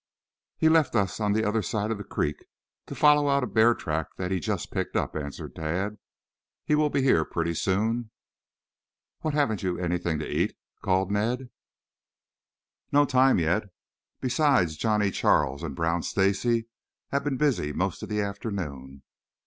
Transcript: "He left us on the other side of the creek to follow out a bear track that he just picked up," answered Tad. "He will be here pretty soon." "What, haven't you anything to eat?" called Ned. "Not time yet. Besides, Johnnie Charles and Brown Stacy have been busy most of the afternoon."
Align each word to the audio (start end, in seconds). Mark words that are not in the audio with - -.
"He 0.57 0.67
left 0.67 0.95
us 0.95 1.19
on 1.19 1.33
the 1.33 1.45
other 1.45 1.61
side 1.61 1.91
of 1.91 1.99
the 1.99 2.03
creek 2.03 2.45
to 2.87 2.95
follow 2.95 3.29
out 3.29 3.43
a 3.43 3.45
bear 3.45 3.75
track 3.75 4.07
that 4.17 4.31
he 4.31 4.39
just 4.39 4.71
picked 4.71 4.95
up," 4.95 5.15
answered 5.15 5.53
Tad. 5.53 5.99
"He 6.65 6.73
will 6.73 6.89
be 6.89 7.03
here 7.03 7.23
pretty 7.23 7.53
soon." 7.53 8.09
"What, 9.19 9.35
haven't 9.35 9.61
you 9.61 9.77
anything 9.77 10.17
to 10.17 10.27
eat?" 10.27 10.55
called 10.81 11.11
Ned. 11.11 11.51
"Not 12.91 13.09
time 13.09 13.37
yet. 13.37 13.65
Besides, 14.21 14.75
Johnnie 14.75 15.11
Charles 15.11 15.61
and 15.61 15.75
Brown 15.75 16.01
Stacy 16.01 16.67
have 17.09 17.23
been 17.23 17.37
busy 17.37 17.71
most 17.71 18.01
of 18.01 18.09
the 18.09 18.21
afternoon." 18.21 19.03